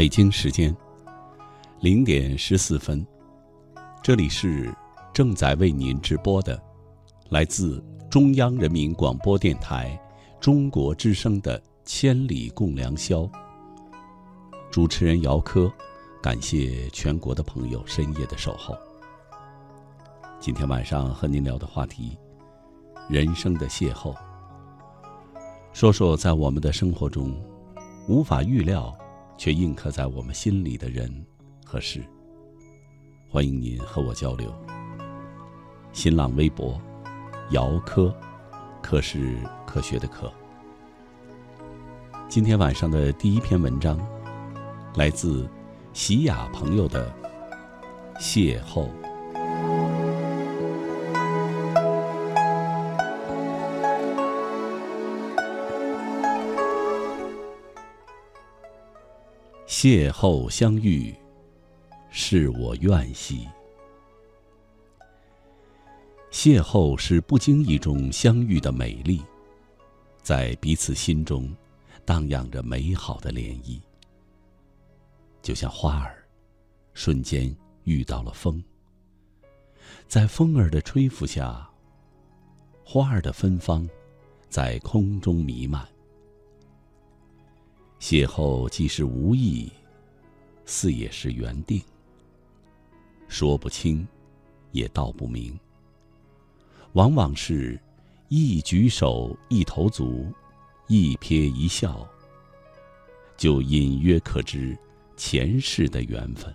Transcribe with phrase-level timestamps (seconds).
[0.00, 0.74] 北京时间
[1.80, 3.06] 零点十四分，
[4.02, 4.74] 这里是
[5.12, 6.58] 正在为您直播的
[7.28, 10.00] 来自中央人民广播电台
[10.40, 13.24] 中国之声的《千里共良宵》。
[14.70, 15.70] 主持人姚科，
[16.22, 18.74] 感谢全国的朋友深夜的守候。
[20.40, 22.16] 今天晚上和您聊的话题：
[23.06, 24.16] 人生的邂逅。
[25.74, 27.38] 说说在我们的生活中
[28.08, 28.96] 无法预料。
[29.40, 31.10] 却印刻在我们心里的人
[31.64, 32.04] 和事。
[33.26, 34.54] 欢迎您和我交流。
[35.94, 36.78] 新浪微博，
[37.48, 38.14] 姚科，
[38.82, 40.30] 科是科学的科。
[42.28, 43.98] 今天晚上的第一篇文章，
[44.94, 45.48] 来自
[45.94, 47.10] 喜雅朋友的
[48.18, 48.90] 邂逅。
[59.80, 61.14] 邂逅相遇，
[62.10, 63.48] 是我愿兮。
[66.30, 69.22] 邂逅是不经意中相遇的美丽，
[70.22, 71.50] 在彼此心中
[72.04, 73.80] 荡漾着美好的涟漪，
[75.40, 76.28] 就像花儿
[76.92, 78.62] 瞬间遇到了风，
[80.06, 81.66] 在风儿的吹拂下，
[82.84, 83.88] 花儿的芬芳
[84.50, 85.88] 在空中弥漫。
[88.00, 89.70] 邂逅既是无意，
[90.64, 91.80] 似也是缘定。
[93.28, 94.08] 说不清，
[94.72, 95.56] 也道不明。
[96.94, 97.78] 往往是，
[98.28, 100.32] 一举手，一投足，
[100.88, 102.08] 一瞥一笑，
[103.36, 104.76] 就隐约可知
[105.14, 106.52] 前世的缘分。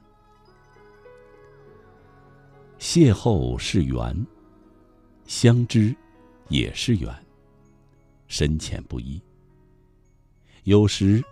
[2.79, 4.25] 邂逅是缘，
[5.27, 5.95] 相知
[6.49, 7.15] 也是缘，
[8.27, 9.21] 深浅不一。
[10.63, 11.23] 有时。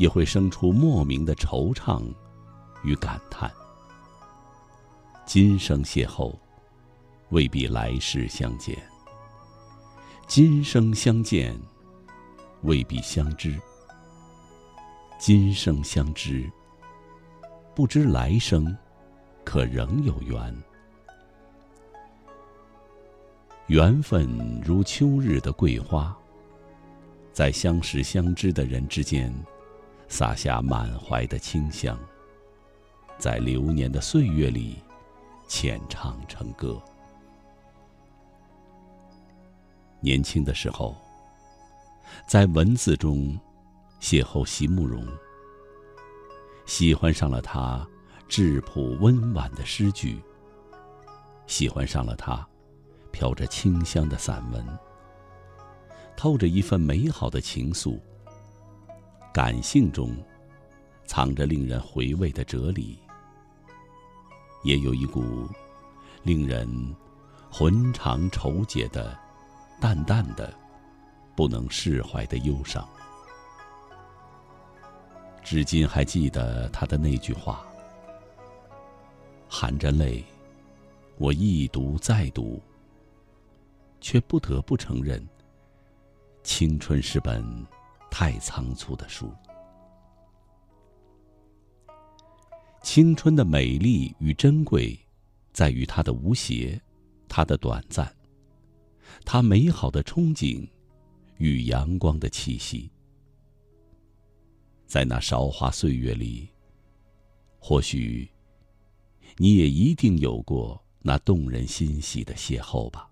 [0.00, 2.02] 也会生出莫名的惆怅
[2.82, 3.52] 与感叹。
[5.26, 6.34] 今生邂逅，
[7.28, 8.74] 未必来世相见；
[10.26, 11.54] 今生相见，
[12.62, 13.60] 未必相知；
[15.18, 16.50] 今生相知，
[17.74, 18.74] 不知来生
[19.44, 20.62] 可仍有缘。
[23.66, 24.26] 缘分
[24.64, 26.16] 如秋日的桂花，
[27.34, 29.30] 在相识相知的人之间。
[30.10, 31.96] 洒下满怀的清香，
[33.16, 34.76] 在流年的岁月里，
[35.46, 36.82] 浅唱成歌。
[40.00, 40.96] 年轻的时候，
[42.26, 43.38] 在文字中
[44.00, 45.06] 邂逅席慕容，
[46.66, 47.86] 喜欢上了他
[48.28, 50.20] 质朴温婉的诗句，
[51.46, 52.44] 喜欢上了他
[53.12, 54.66] 飘着清香的散文，
[56.16, 58.00] 透着一份美好的情愫。
[59.32, 60.16] 感性中，
[61.06, 62.98] 藏着令人回味的哲理，
[64.64, 65.48] 也有一股
[66.24, 66.68] 令人
[67.50, 69.16] 魂肠愁结的
[69.80, 70.52] 淡淡的、
[71.36, 72.88] 不能释怀的忧伤。
[75.44, 77.64] 至今还记得他的那句话
[79.48, 80.24] ：“含着泪，
[81.18, 82.60] 我一读再读，
[84.00, 85.24] 却不得不承认，
[86.42, 87.44] 青春是本。”
[88.10, 89.32] 太仓促的书。
[92.82, 94.98] 青春的美丽与珍贵，
[95.52, 96.80] 在于它的无邪，
[97.28, 98.10] 它的短暂，
[99.24, 100.66] 它美好的憧憬
[101.36, 102.90] 与阳光的气息。
[104.86, 106.48] 在那韶华岁月里，
[107.58, 108.28] 或许
[109.36, 113.09] 你也一定有过那动人心喜的邂逅吧。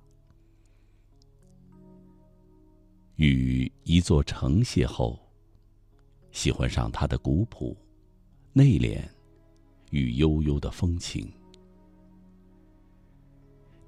[3.19, 5.19] 与一座城邂逅，
[6.31, 7.77] 喜欢上它的古朴、
[8.53, 9.03] 内敛
[9.91, 11.29] 与悠悠的风情。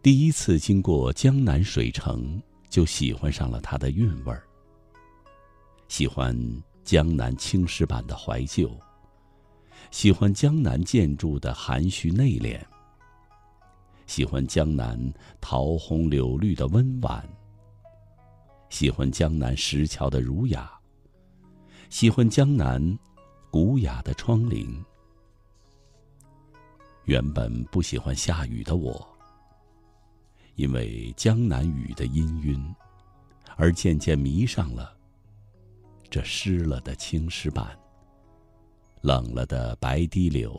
[0.03, 4.43] 第一次经过江南水城，就喜欢上了它的韵味儿。
[5.87, 6.37] 喜欢
[6.83, 8.77] 江南青石板的怀旧，
[9.93, 12.61] 喜欢江南建筑的含蓄内敛，
[14.09, 15.01] 喜欢江南
[15.41, 17.25] 桃红柳绿的温婉。
[18.71, 20.71] 喜欢江南石桥的儒雅，
[21.91, 22.99] 喜欢江南
[23.51, 24.83] 古雅的窗棂。
[27.05, 29.07] 原本不喜欢下雨的我，
[30.55, 32.75] 因为江南雨的氤氲，
[33.57, 34.97] 而渐渐迷上了
[36.09, 37.77] 这湿了的青石板、
[39.01, 40.59] 冷了的白堤柳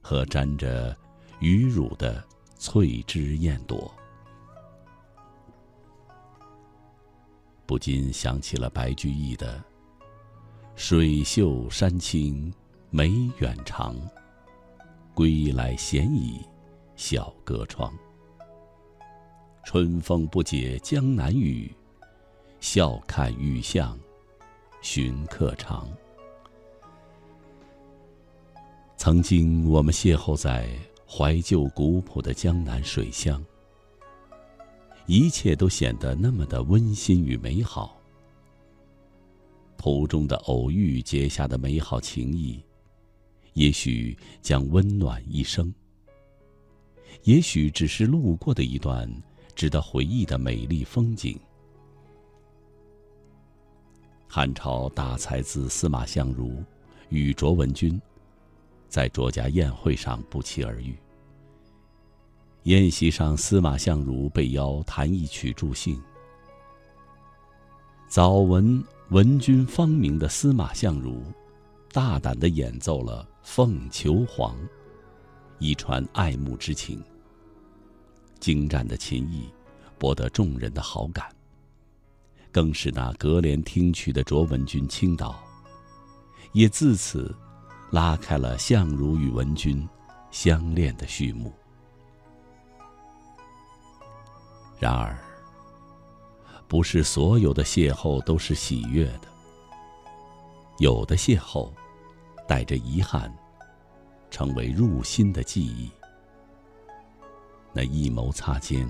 [0.00, 0.96] 和沾着
[1.40, 2.24] 雨乳的
[2.56, 3.92] 翠枝燕朵。
[7.70, 9.62] 不禁想起了白居易的
[10.74, 12.52] 水秀山青
[12.90, 13.94] 梅远长，
[15.14, 16.40] 归来闲倚
[16.96, 17.96] 小阁窗。
[19.62, 21.72] 春风不解江南雨，
[22.58, 23.96] 笑看雨巷
[24.82, 25.88] 寻客长。
[28.96, 30.68] 曾经，我们邂逅在
[31.08, 33.40] 怀旧古朴的江南水乡，
[35.10, 38.00] 一切都显得那么的温馨与美好。
[39.76, 42.62] 途中的偶遇结下的美好情谊，
[43.54, 45.68] 也许将温暖一生；
[47.24, 49.12] 也许只是路过的一段
[49.56, 51.36] 值得回忆的美丽风景。
[54.28, 56.62] 汉朝大才子司马相如
[57.08, 58.00] 与卓文君。
[58.88, 60.96] 在卓家宴会上不期而遇。
[62.64, 66.00] 宴席上，司马相如被邀弹一曲助兴。
[68.06, 71.22] 早闻文君芳名的司马相如，
[71.90, 74.54] 大胆的演奏了《凤求凰》，
[75.58, 77.02] 以传爱慕之情。
[78.38, 79.48] 精湛的琴艺，
[79.98, 81.26] 博得众人的好感。
[82.52, 85.38] 更是那隔帘听曲的卓文君倾倒，
[86.52, 87.34] 也自此。
[87.90, 89.88] 拉开了相如与文君
[90.30, 91.52] 相恋的序幕。
[94.80, 95.14] 然而，
[96.66, 99.28] 不是所有的邂逅都是喜悦的。
[100.78, 101.70] 有的邂逅，
[102.48, 103.30] 带着遗憾，
[104.30, 105.90] 成为入心的记忆。
[107.74, 108.88] 那一眸擦肩，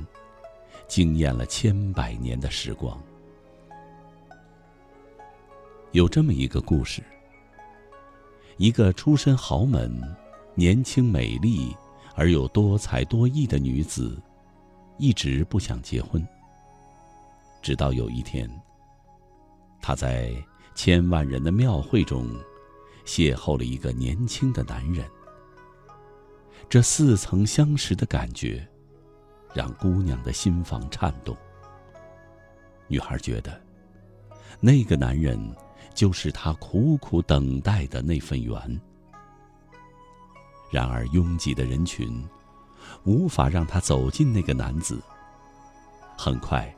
[0.86, 2.96] 惊艳了千百年的时光。
[5.90, 7.02] 有这么一个故事。
[8.58, 9.90] 一个出身豪门、
[10.54, 11.76] 年轻美丽
[12.14, 14.16] 而又多才多艺的女子，
[15.00, 16.24] 一直不想结婚。
[17.62, 18.48] 直到有一天，
[19.80, 20.32] 她在
[20.74, 22.28] 千万人的庙会中，
[23.04, 25.04] 邂逅了一个年轻的男人。
[26.68, 28.68] 这似曾相识的感觉，
[29.54, 31.36] 让姑娘的心房颤动。
[32.86, 33.60] 女孩觉得，
[34.60, 35.38] 那个男人。
[35.92, 38.80] 就是她苦苦等待的那份缘。
[40.70, 42.24] 然而，拥挤的人群
[43.04, 45.00] 无法让他走进那个男子。
[46.16, 46.74] 很快，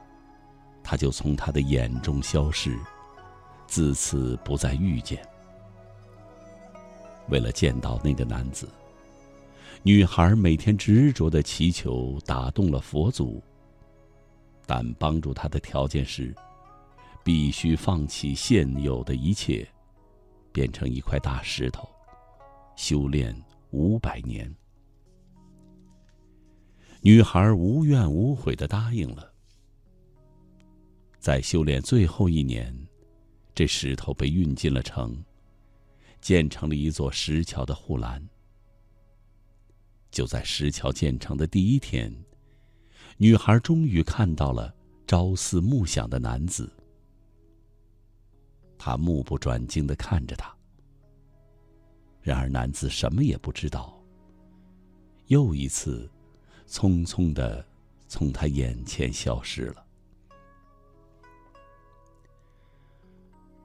[0.82, 2.78] 他就从他的眼中消失，
[3.66, 5.20] 自此不再遇见。
[7.28, 8.69] 为了见到那个男子，
[9.82, 13.43] 女孩每天执着的祈求，打动了佛祖。
[14.66, 16.34] 但帮助她的条件是。
[17.25, 19.64] 必须放弃现有的一切，
[20.50, 21.88] 变成一块大石头，
[22.75, 23.32] 修炼
[23.70, 24.52] 五百年。
[27.04, 29.32] 女孩无怨无悔的答应了。
[31.19, 32.72] 在修炼最后一年，
[33.56, 35.20] 这石头被运进了城，
[36.20, 38.25] 建成了一座石桥的护栏。
[40.12, 42.14] 就在石桥建成的第一天，
[43.16, 44.72] 女孩终于看到了
[45.04, 46.72] 朝思暮想的男子。
[48.78, 50.54] 他目不转睛的看着他，
[52.21, 54.00] 然而男子什么也不知道。
[55.26, 56.09] 又一次，
[56.73, 57.62] 匆匆的
[58.09, 59.85] 从他眼前消失了。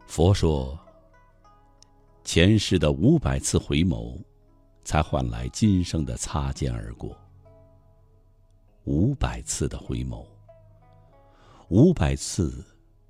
[0.06, 0.78] 佛说：
[2.26, 4.22] 前世的五百次回眸，
[4.84, 7.18] 才换来今生的擦肩而过。
[8.84, 10.28] 五百次的回眸，
[11.70, 12.62] 五百次。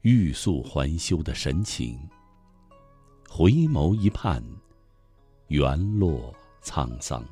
[0.02, 2.00] 欲速还休的神情，
[3.28, 4.42] 回眸一盼，
[5.48, 7.26] 缘落沧桑。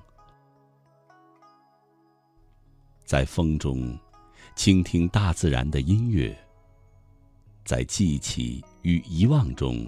[3.05, 3.95] 在风中，
[4.55, 6.35] 倾听大自然的音乐；
[7.63, 9.87] 在记起与遗忘中，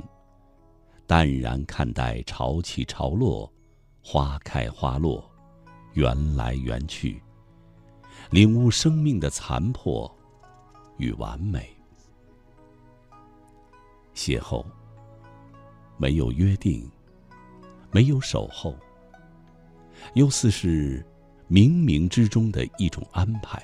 [1.07, 3.51] 淡然看待潮起潮落，
[4.03, 5.27] 花开花落，
[5.93, 7.19] 缘来缘去，
[8.29, 10.15] 领悟生命的残破
[10.97, 11.75] 与完美。
[14.13, 14.63] 邂逅，
[15.97, 16.87] 没有约定，
[17.91, 18.75] 没有守候，
[20.13, 21.03] 又似是
[21.49, 23.61] 冥冥之中的一种安排。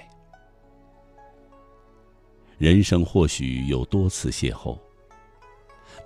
[2.58, 4.78] 人生或许有多次邂逅，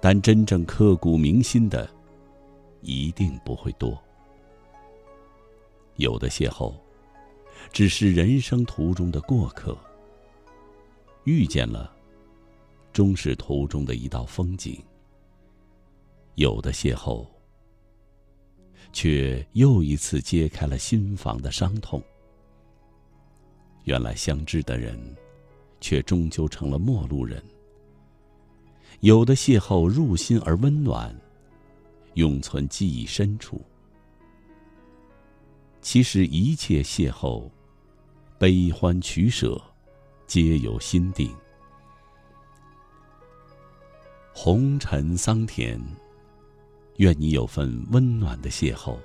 [0.01, 1.87] 但真正刻骨铭心的，
[2.81, 4.01] 一定不会多。
[5.97, 6.73] 有的邂逅，
[7.71, 9.77] 只是人生途中的过客，
[11.25, 11.93] 遇见了。
[12.93, 14.83] 终是途中的一道风景。
[16.33, 17.27] 有的邂逅，
[18.91, 22.01] 却又一次揭开了心房的伤痛。
[23.83, 24.99] 原来相知的人，
[25.79, 27.43] 却终究成了陌路人。
[29.01, 31.15] 有的邂逅入心而温暖，
[32.15, 33.61] 永存记忆深处。
[35.81, 37.49] 其实一切邂逅，
[38.37, 39.61] 悲欢取舍，
[40.25, 41.31] 皆由心定。
[44.33, 45.79] 红尘桑田，
[46.97, 48.97] 愿你有份温暖的邂逅，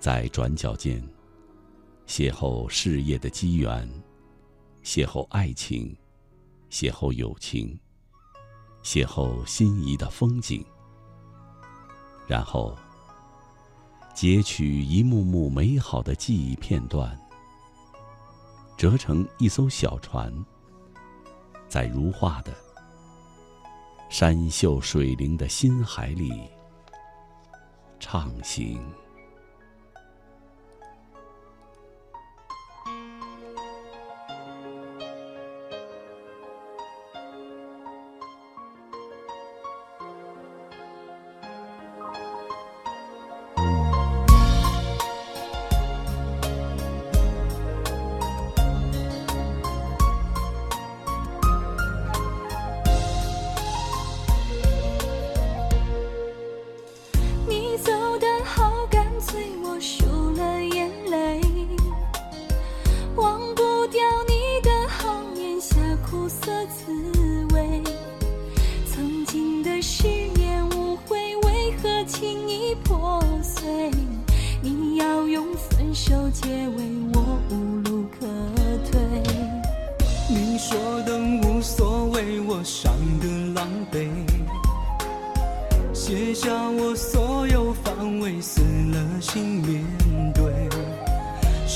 [0.00, 1.00] 在转角间，
[2.04, 3.88] 邂逅事业的机缘，
[4.82, 5.96] 邂逅爱情，
[6.68, 7.78] 邂逅友情，
[8.82, 10.64] 邂逅心仪的风景。
[12.26, 12.76] 然后，
[14.12, 17.16] 截取一幕幕美好的记忆片段，
[18.76, 20.34] 折成一艘小船，
[21.68, 22.52] 在如画的
[24.08, 26.32] 山秀水灵的心海里
[27.98, 28.80] 畅行。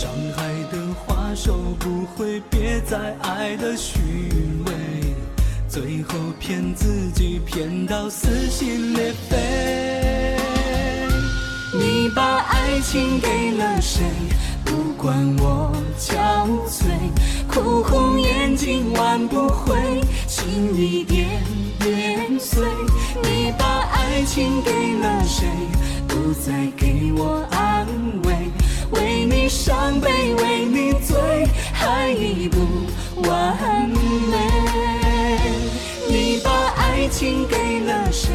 [0.01, 3.99] 伤害的话收不回别再爱的虚
[4.65, 4.73] 伪
[5.69, 10.39] 最后骗自己骗到撕心裂肺。
[11.75, 14.03] 你把爱情给了谁
[14.65, 16.17] 不管我憔
[16.67, 16.87] 悴
[17.47, 21.29] 哭红眼睛挽不回心一点
[21.79, 22.67] 点碎
[23.23, 25.47] 你把爱情给了谁
[26.09, 27.87] 不再给我安
[28.25, 28.30] 慰。
[29.51, 31.19] 伤悲为你醉，
[31.73, 32.59] 还已不
[33.29, 34.37] 完美。
[36.09, 38.31] 你把爱情给了谁？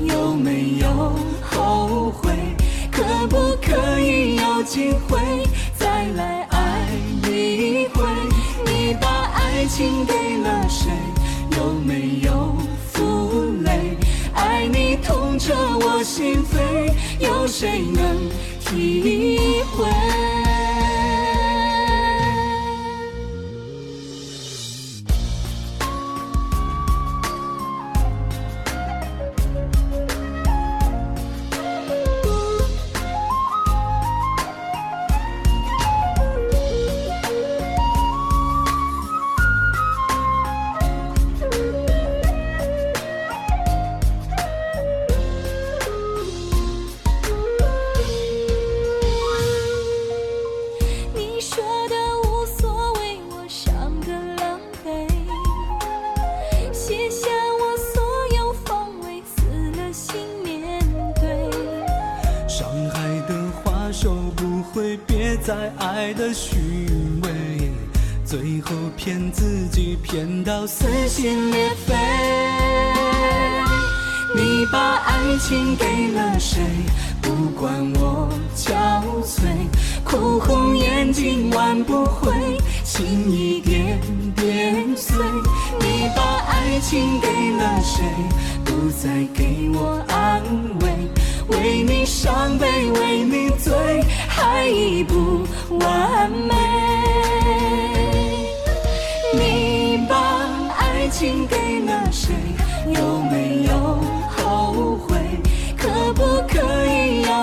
[0.00, 2.32] 有没有后悔？
[2.90, 5.18] 可不可以有机会
[5.76, 6.88] 再来爱
[7.28, 8.02] 一回？
[8.64, 10.90] 你把爱情给了谁？
[11.58, 12.56] 有没有
[12.90, 13.98] 负累？
[14.32, 16.90] 爱你痛彻我心扉。
[17.20, 18.28] 有谁能
[18.60, 20.43] 体会？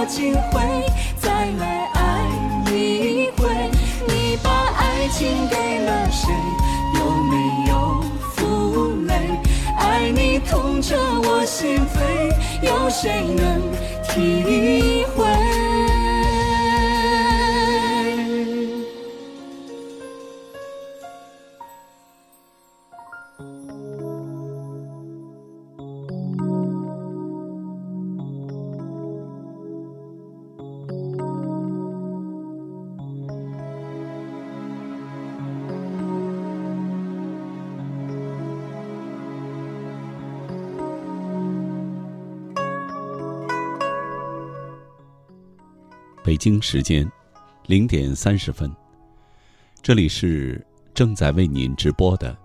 [0.05, 0.59] 机会
[1.19, 1.29] 再
[1.59, 2.27] 来爱
[2.71, 3.47] 一回
[4.07, 6.31] 你把爱情给了谁？
[6.97, 7.35] 有没
[7.69, 8.01] 有
[8.35, 9.13] 负累？
[9.77, 12.33] 爱你痛彻我心扉
[12.65, 13.61] 有谁能
[14.03, 15.60] 体会？
[46.41, 47.07] 京时间
[47.67, 48.75] 零点三十分，
[49.79, 52.35] 这里是正在为您直播的，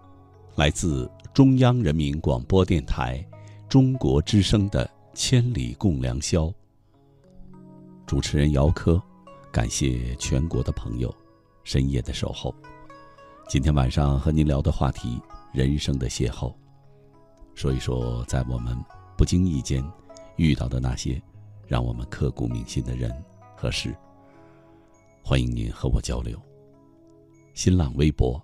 [0.54, 3.26] 来自中央人民广播电台
[3.70, 4.84] 中国之声的
[5.14, 6.44] 《千里共良宵》。
[8.04, 9.02] 主持人姚科，
[9.50, 11.10] 感谢全国的朋友
[11.64, 12.54] 深夜的守候。
[13.48, 15.18] 今天晚上和您聊的话题：
[15.54, 16.54] 人生的邂逅，
[17.54, 18.76] 说一说在我们
[19.16, 19.82] 不经意间
[20.36, 21.18] 遇到的那些
[21.66, 23.10] 让我们刻骨铭心的人
[23.56, 23.94] 合适。
[25.22, 26.40] 欢迎您和我交流。
[27.54, 28.40] 新浪微博：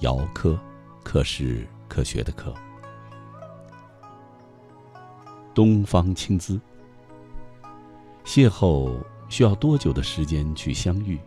[0.00, 0.58] 姚科，
[1.04, 2.52] 科是科学的科。
[5.54, 6.58] 东方青姿。
[8.24, 8.96] 邂逅
[9.28, 11.20] 需要多久的时间去相遇？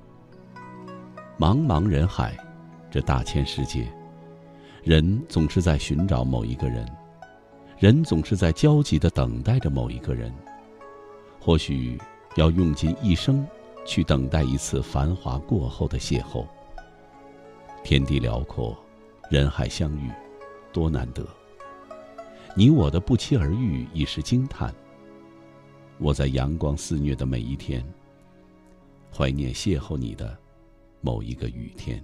[1.38, 2.36] 茫茫人海，
[2.90, 3.86] 这大千世界，
[4.84, 6.90] 人总是在寻找某一个人，
[7.78, 10.34] 人总是在焦急的等待着某一个人。
[11.40, 12.00] 或许
[12.36, 13.46] 要用尽一生
[13.86, 16.46] 去等待一次繁华过后的邂逅。
[17.84, 18.78] 天地辽阔，
[19.30, 20.10] 人海相遇，
[20.72, 21.26] 多难得。
[22.56, 24.74] 你我的不期而遇，已是惊叹。
[25.98, 27.86] 我在阳光肆虐的每一天，
[29.14, 30.38] 怀念邂逅你的
[31.02, 32.02] 某一个雨天。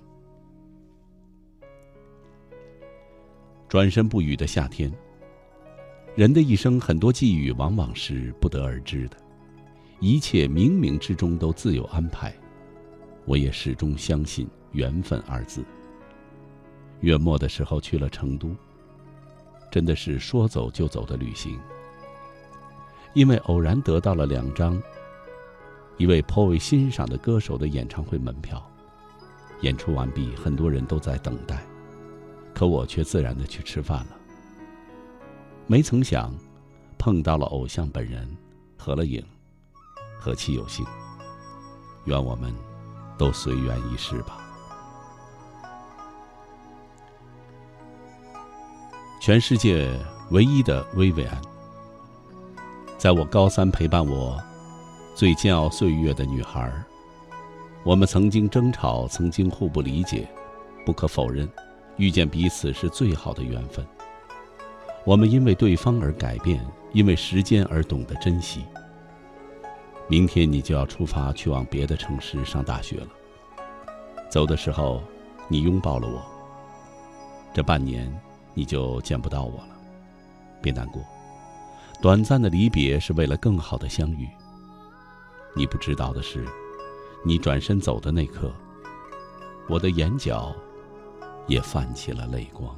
[3.68, 4.92] 转身不语的夏天，
[6.16, 9.18] 人的一生很多际遇往往是不得而知的，
[10.02, 12.36] 一切冥冥之中都自有安排。
[13.26, 15.64] 我也始终相信缘分二字。
[17.02, 18.50] 月末的时候去了成都，
[19.72, 21.58] 真的是说走就走的旅行。
[23.14, 24.82] 因为偶然得到了两张
[25.98, 28.60] 一位颇为欣赏的歌手的演唱会门票，
[29.62, 31.64] 演出完毕，很多人都在等待，
[32.56, 34.18] 可我却自然的去吃饭了。
[35.68, 36.34] 没曾想，
[36.98, 38.28] 碰到了偶像本人，
[38.78, 39.24] 合了影，
[40.24, 40.86] 何其有幸！
[42.06, 42.54] 愿我们
[43.18, 44.38] 都随缘一世吧。
[49.20, 49.90] 全世界
[50.30, 51.42] 唯一的薇薇安。
[53.00, 54.40] 在我高三陪伴我
[55.16, 56.72] 最煎熬岁月的女孩，
[57.84, 60.30] 我们曾经争吵，曾经互不理解。
[60.86, 61.50] 不可否认，
[61.98, 63.84] 遇见彼此是最好的缘分。
[65.04, 68.64] 我们因为对方而改变，因为时间而懂得珍惜。
[70.12, 73.08] 明天你就要出发去往别的城市上大学了。
[74.30, 75.02] 走的时候，
[75.48, 76.22] 你拥抱了我。
[77.54, 78.14] 这半年
[78.54, 79.70] 你就见不到我了，
[80.62, 81.02] 别难过。
[82.02, 84.28] 短暂的离别是为了更好的相遇。
[85.56, 86.46] 你不知道的是，
[87.24, 88.54] 你转身走的那刻，
[89.70, 90.54] 我的眼角
[91.48, 92.78] 也泛起了泪光。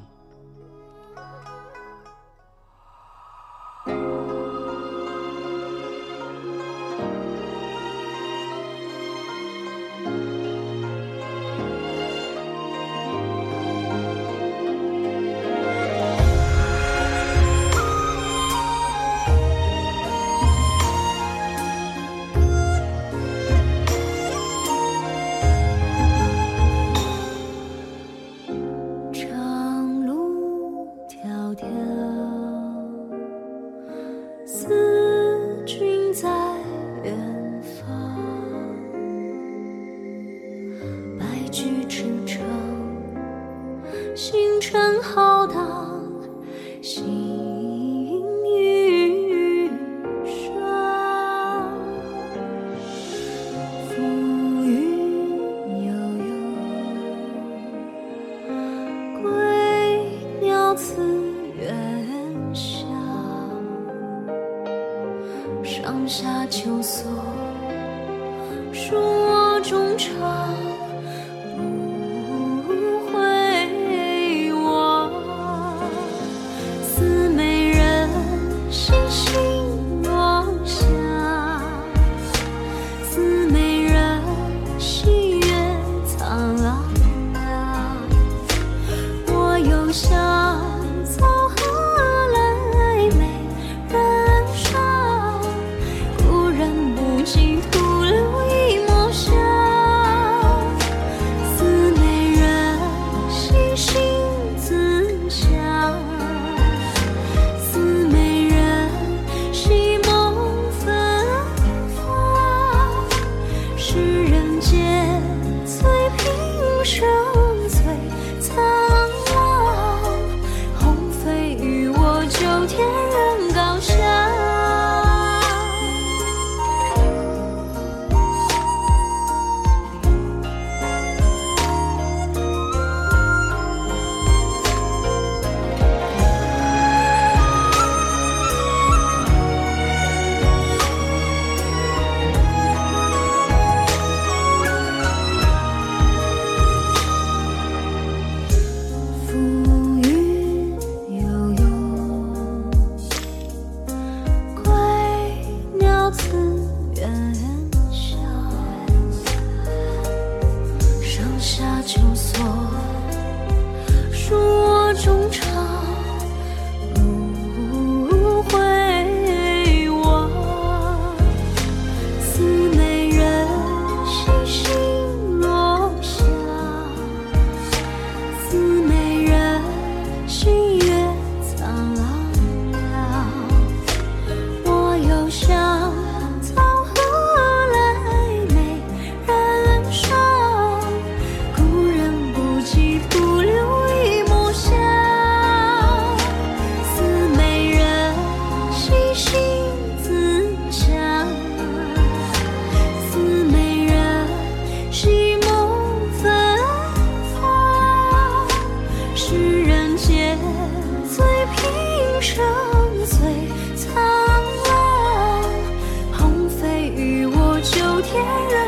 [217.94, 218.63] 有天人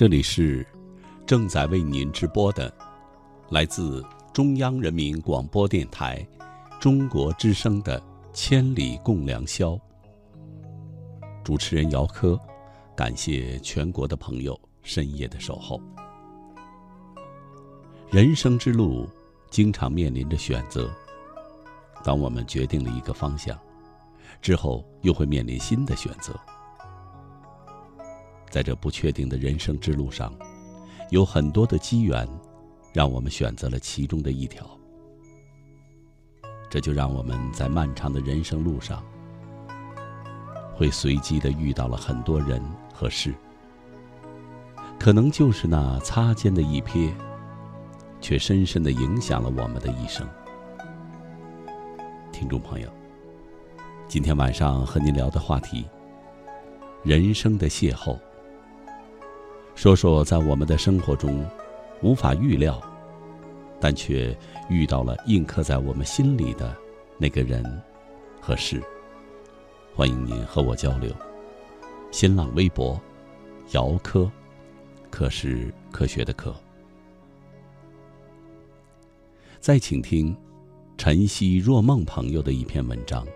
[0.00, 0.66] 这里是
[1.26, 2.74] 正在为您直播的，
[3.50, 6.26] 来自中央人民广播电台
[6.80, 8.00] 中国之声的
[8.32, 9.72] 《千里共良宵》。
[11.44, 12.40] 主持人姚科，
[12.96, 15.78] 感谢全国的朋友深夜的守候。
[18.08, 19.06] 人生之路，
[19.50, 20.90] 经常面临着选择。
[22.02, 23.54] 当我们决定了一个方向，
[24.40, 26.34] 之后又会面临新的选择。
[28.50, 30.34] 在这不确定的人生之路上，
[31.10, 32.28] 有很多的机缘，
[32.92, 34.68] 让我们选择了其中的一条。
[36.68, 39.02] 这就让我们在漫长的人生路上，
[40.74, 42.60] 会随机的遇到了很多人
[42.92, 43.32] 和事，
[44.98, 47.12] 可能就是那擦肩的一瞥，
[48.20, 50.26] 却深深的影响了我们的一生。
[52.32, 52.88] 听众朋友，
[54.08, 55.84] 今天晚上和您聊的话题：
[57.04, 58.18] 人生的邂逅。
[59.74, 61.44] 说说在我们的生活中
[62.02, 62.80] 无法预料，
[63.80, 64.36] 但却
[64.68, 66.76] 遇到了印刻在我们心里的
[67.18, 67.64] 那个人
[68.40, 68.82] 和事。
[69.94, 71.10] 欢迎您和我交流。
[72.10, 73.00] 新浪微博：
[73.70, 74.30] 姚科，
[75.10, 76.54] 科是科学的科。
[79.60, 80.36] 再请听
[80.98, 83.26] 晨曦若梦朋友的一篇文章：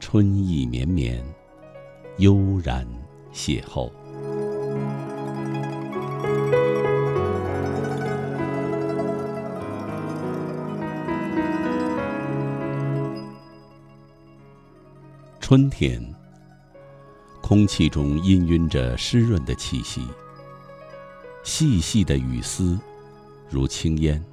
[0.00, 1.24] 春意绵绵，
[2.18, 2.86] 悠然
[3.32, 3.90] 邂逅。
[15.52, 16.02] 春天，
[17.42, 20.00] 空气中氤氲着湿润的气息，
[21.42, 22.80] 细细的雨丝
[23.50, 24.24] 如青烟，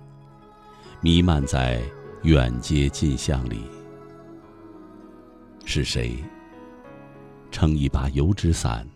[1.01, 1.83] 弥漫在
[2.23, 3.63] 远街近巷里。
[5.65, 6.23] 是谁
[7.51, 8.87] 撑一把油纸伞，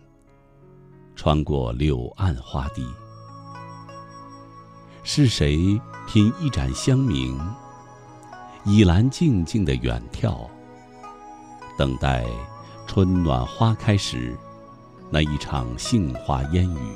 [1.14, 2.86] 穿过柳暗花低？
[5.02, 7.38] 是谁品一盏香茗，
[8.64, 10.48] 倚栏静静的远眺？
[11.76, 12.24] 等待
[12.86, 14.36] 春暖花开时，
[15.10, 16.94] 那一场杏花烟雨。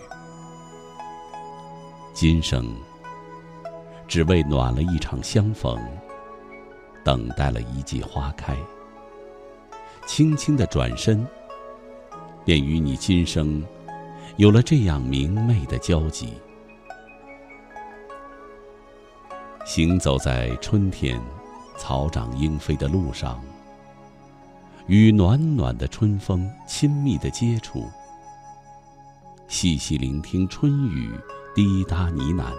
[2.15, 2.73] 今生
[4.07, 5.77] 只为暖了一场相逢，
[7.05, 8.57] 等待了一季花开。
[10.07, 11.27] 轻轻的转身，
[12.45, 13.65] 便与你今生
[14.37, 16.35] 有了这样明媚的交集。
[19.65, 21.21] 行走在春天
[21.77, 23.43] 草长莺飞的路上。
[24.89, 27.87] 与暖暖的春风亲密的接触，
[29.47, 31.13] 细细聆听春雨
[31.55, 32.55] 滴答呢喃。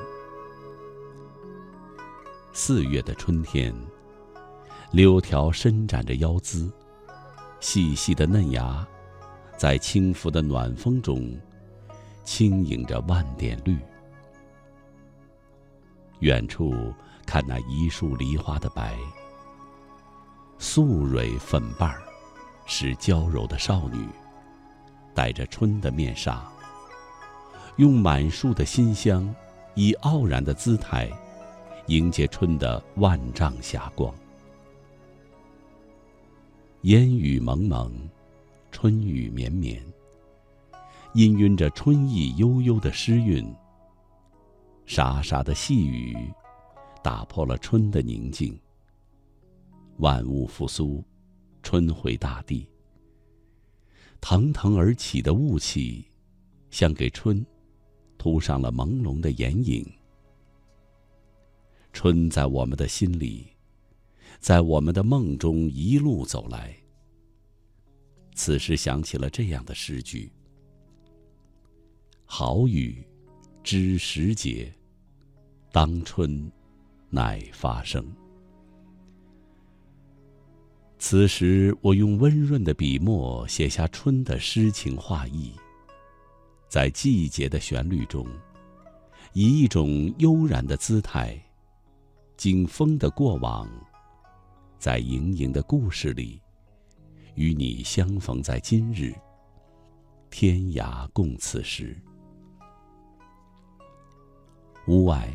[2.53, 3.73] 四月的春天，
[4.91, 6.71] 柳条伸展着腰姿，
[7.59, 8.87] 细细的嫩芽，
[9.57, 11.35] 在轻拂的暖风中，
[12.23, 13.75] 轻盈着万点绿。
[16.19, 16.93] 远处
[17.25, 18.95] 看那一树梨花的白，
[20.59, 22.03] 素蕊粉瓣儿。
[22.71, 24.07] 是娇柔的少女，
[25.15, 26.47] 戴着春的面纱，
[27.77, 29.33] 用满树的馨香，
[29.73, 31.09] 以傲然的姿态，
[31.87, 34.13] 迎接春的万丈霞光。
[36.83, 37.91] 烟雨蒙蒙，
[38.71, 39.83] 春雨绵绵，
[41.15, 43.51] 氤氲着春意悠悠的诗韵。
[44.85, 46.15] 沙沙的细雨，
[47.03, 48.57] 打破了春的宁静。
[49.97, 51.03] 万物复苏。
[51.61, 52.67] 春回大地，
[54.21, 56.05] 腾腾而起的雾气，
[56.71, 57.45] 像给春
[58.17, 59.85] 涂上了朦胧的眼影。
[61.91, 63.47] 春在我们的心里，
[64.39, 66.75] 在我们的梦中一路走来。
[68.33, 70.31] 此时想起了这样的诗句
[72.23, 73.05] ：“好雨
[73.63, 74.73] 知时节，
[75.71, 76.49] 当春
[77.09, 78.05] 乃发生。”
[81.01, 85.53] 此时，我用温润的笔墨写下春的诗情画意，
[86.67, 88.27] 在季节的旋律中，
[89.31, 91.41] 以一种悠然的姿态，
[92.35, 93.67] 经风的过往，
[94.77, 96.41] 在盈盈的故事里，
[97.35, 99.15] 与你相逢在今日，
[100.29, 101.97] 天涯共此时。
[104.85, 105.33] 屋外，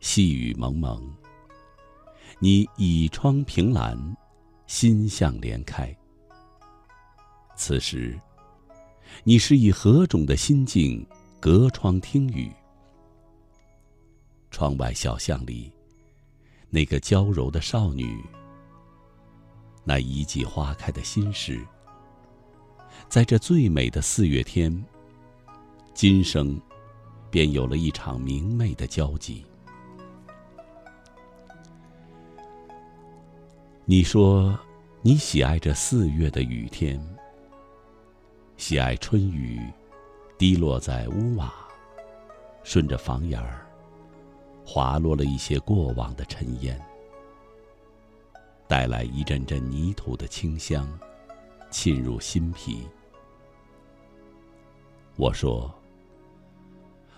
[0.00, 1.00] 细雨蒙蒙，
[2.40, 3.96] 你倚窗凭栏。
[4.66, 5.94] 心向连开。
[7.56, 8.18] 此时，
[9.24, 11.06] 你是以何种的心境
[11.40, 12.52] 隔窗听雨？
[14.50, 15.72] 窗外小巷里，
[16.70, 18.22] 那个娇柔的少女，
[19.84, 21.60] 那一季花开的心事，
[23.08, 24.84] 在这最美的四月天，
[25.94, 26.60] 今生
[27.30, 29.44] 便有了一场明媚的交集。
[33.88, 34.58] 你说，
[35.00, 37.00] 你喜爱这四月的雨天，
[38.56, 39.60] 喜爱春雨
[40.36, 41.54] 滴落在屋瓦，
[42.64, 43.64] 顺着房檐儿
[44.64, 46.76] 滑落了一些过往的尘烟，
[48.66, 50.84] 带来一阵阵泥土的清香，
[51.70, 52.88] 沁入心脾。
[55.14, 55.72] 我说，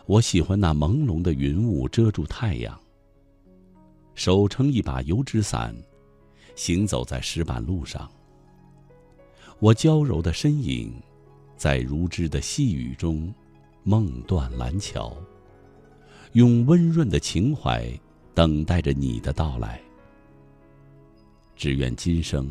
[0.04, 2.78] 我喜欢那朦胧的云雾遮住太阳，
[4.14, 5.74] 手撑一把油纸伞。
[6.58, 8.10] 行走在石板路上，
[9.60, 10.92] 我娇柔的身影，
[11.56, 13.32] 在如织的细雨中
[13.84, 15.16] 梦断蓝桥。
[16.32, 17.88] 用温润的情怀
[18.34, 19.80] 等待着你的到来。
[21.54, 22.50] 只愿今生，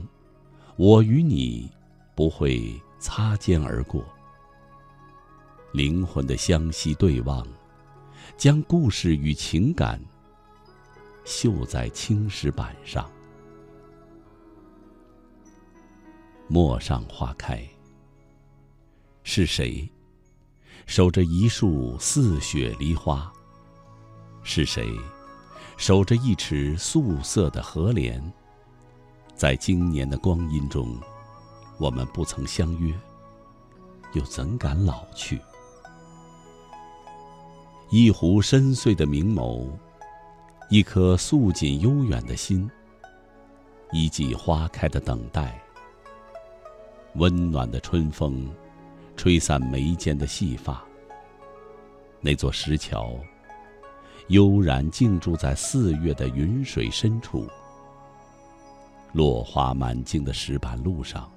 [0.78, 1.70] 我与你
[2.16, 4.02] 不会擦肩而过。
[5.74, 7.46] 灵魂的相惜对望，
[8.38, 10.00] 将故事与情感
[11.26, 13.12] 绣在青石板上。
[16.48, 17.62] 陌上花开。
[19.24, 19.88] 是谁
[20.86, 23.32] 守着一树似雪梨花？
[24.44, 24.90] 是谁
[25.76, 28.22] 守着一池素色的荷莲？
[29.36, 30.98] 在今年的光阴中，
[31.78, 32.94] 我们不曾相约，
[34.14, 35.40] 又怎敢老去？
[37.90, 39.70] 一壶深邃的明眸，
[40.70, 42.70] 一颗素锦悠远的心，
[43.92, 45.62] 一季花开的等待。
[47.18, 48.48] 温暖的春风，
[49.16, 50.84] 吹散眉间的细发。
[52.22, 53.16] 那座石桥，
[54.28, 57.48] 悠然静驻在四月的云水深处。
[59.14, 61.28] 落花满径的石板路上，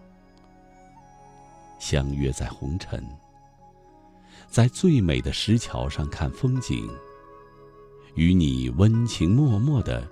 [1.79, 3.03] 相约在红尘，
[4.49, 6.87] 在最美的石桥上看风景，
[8.17, 10.07] 与你温情脉脉的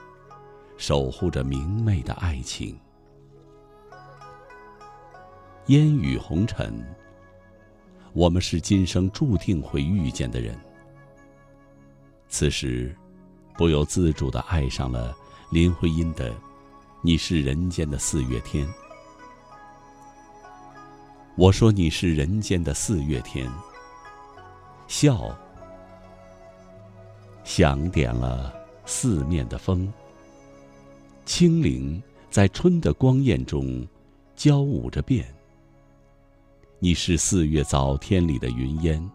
[0.79, 2.75] 守护着明媚的爱情。
[5.69, 6.83] 烟雨红尘，
[8.15, 10.59] 我们是今生注定会遇见的人。
[12.31, 12.97] 此时，
[13.55, 15.15] 不由自主的爱上了
[15.51, 16.31] 林徽因的
[17.03, 18.67] 《你是人间的四月天》。
[21.37, 23.47] 我说你是人间的四月天，
[24.87, 25.37] 笑，
[27.45, 28.55] 响点了
[28.87, 29.93] 四面的风。
[31.27, 33.87] 清灵在春的光艳中，
[34.35, 35.27] 交舞着变。
[36.81, 39.11] 你是四月早天里的云烟，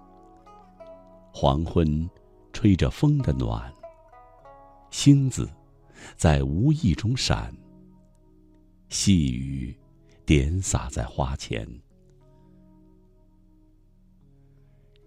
[1.31, 2.09] 黄昏，
[2.51, 3.73] 吹着风的暖。
[4.91, 5.49] 星子，
[6.17, 7.55] 在无意中闪。
[8.89, 9.73] 细雨，
[10.25, 11.65] 点洒在花前。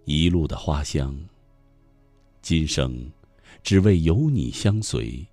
[0.05, 1.15] 一路的花香，
[2.41, 3.07] 今生，
[3.61, 5.23] 只为有你相随。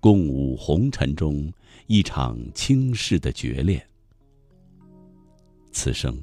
[0.00, 1.52] 共舞红尘中
[1.86, 3.80] 一场轻逝的绝恋。
[5.76, 6.18] 此生，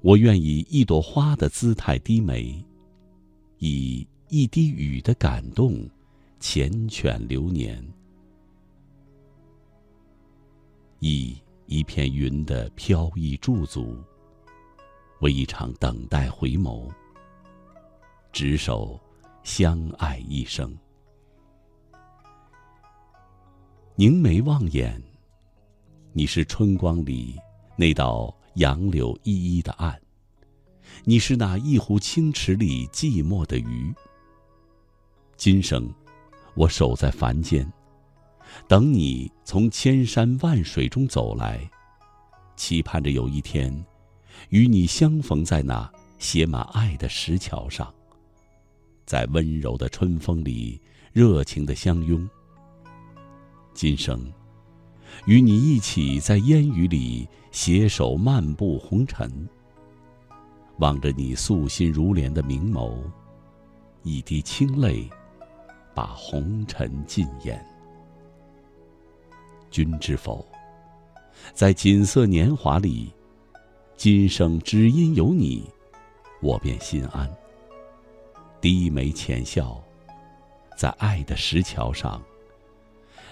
[0.00, 2.64] 我愿以一朵花的姿态低眉，
[3.58, 5.86] 以一滴雨的感动
[6.40, 7.86] 缱绻流年，
[11.00, 14.02] 以一片云的飘逸驻足，
[15.20, 16.90] 为一场等待回眸，
[18.32, 18.98] 执手
[19.42, 20.74] 相爱一生。
[23.94, 25.00] 凝眉望眼，
[26.14, 27.38] 你是春光里。
[27.76, 29.98] 那道杨柳依依的岸，
[31.04, 33.92] 你是那一湖清池里寂寞的鱼。
[35.36, 35.90] 今生，
[36.54, 37.70] 我守在凡间，
[38.68, 41.68] 等你从千山万水中走来，
[42.56, 43.74] 期盼着有一天，
[44.50, 47.92] 与你相逢在那写满爱的石桥上，
[49.06, 50.78] 在温柔的春风里
[51.12, 52.28] 热情的相拥。
[53.72, 54.30] 今生。
[55.26, 59.48] 与你一起在烟雨里携手漫步红尘，
[60.78, 62.94] 望着你素心如莲的明眸，
[64.02, 65.08] 一滴清泪，
[65.94, 67.64] 把红尘浸淹。
[69.70, 70.44] 君知否？
[71.54, 73.12] 在锦瑟年华里，
[73.96, 75.64] 今生只因有你，
[76.40, 77.30] 我便心安。
[78.60, 79.82] 低眉浅笑，
[80.76, 82.22] 在爱的石桥上。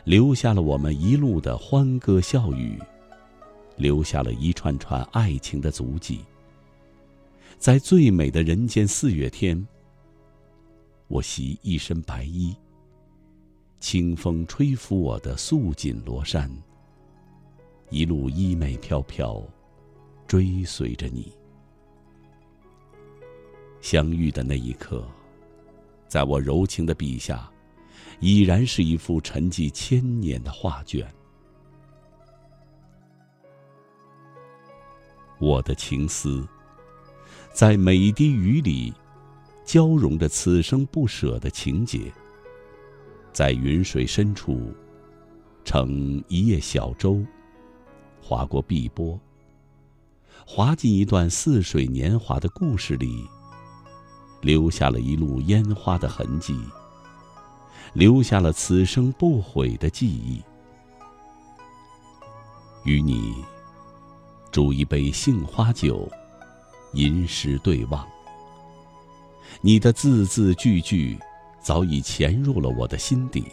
[0.05, 2.79] 留下了我们一路的欢歌笑语，
[3.77, 6.21] 留下了一串串爱情的足迹。
[7.59, 9.67] 在最美的人间四月天，
[11.09, 12.57] 我袭一身白衣，
[13.79, 16.51] 清风吹拂我的素锦罗衫，
[17.91, 19.43] 一路衣袂飘飘，
[20.27, 21.31] 追随着你。
[23.83, 25.07] 相遇的那一刻，
[26.09, 27.51] 在我柔情的笔下，
[28.21, 31.07] 已然是一幅沉寂千年的画卷。
[35.39, 36.47] 我的情思，
[37.51, 38.93] 在每一滴雨里，
[39.65, 42.13] 交融着此生不舍的情节。
[43.33, 44.75] 在云水深处，
[45.65, 47.25] 乘一叶小舟，
[48.21, 49.19] 划过碧波，
[50.45, 53.25] 划进一段似水年华的故事里，
[54.43, 56.59] 留下了一路烟花的痕迹，
[57.93, 60.43] 留下了此生不悔的记忆。
[62.85, 63.35] 与你。
[64.53, 66.11] 煮一杯杏花酒，
[66.93, 68.05] 吟诗对望。
[69.61, 71.17] 你的字字句句，
[71.63, 73.47] 早已潜入了我的心底。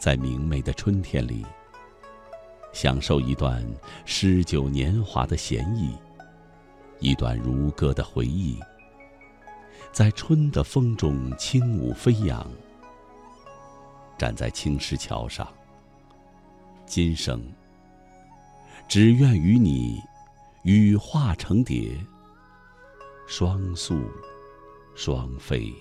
[0.00, 1.44] 在明媚的春天里，
[2.72, 3.62] 享受一段
[4.06, 5.90] 诗酒年华的闲逸，
[7.00, 8.58] 一段如歌的回忆，
[9.98, 12.48] 在春的风中轻舞飞扬。
[14.16, 15.52] 站在青石桥上，
[16.86, 17.42] 今生。
[18.86, 20.00] 只愿与你
[20.62, 21.98] 羽化成蝶，
[23.26, 24.00] 双宿
[24.94, 25.74] 双飞。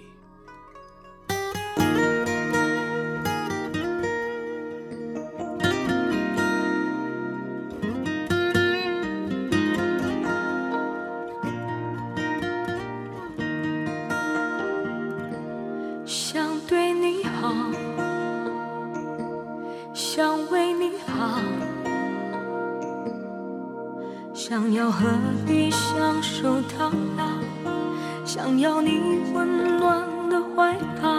[28.48, 31.10] 想要你温暖的怀抱。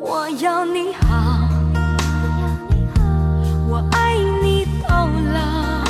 [0.00, 1.48] 我要你好，
[3.68, 5.84] 我爱你到老。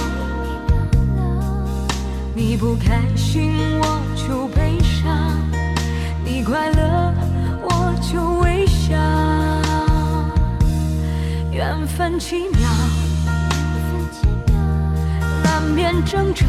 [2.34, 5.40] 你不开心我就悲伤，
[6.22, 7.14] 你快乐
[7.62, 8.92] 我就微笑。
[11.50, 12.68] 缘分奇妙。
[15.42, 16.44] 难免争吵，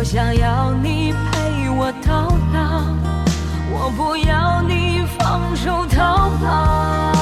[0.00, 2.86] 我想要你陪我到老，
[3.70, 7.19] 我不要你放手逃跑。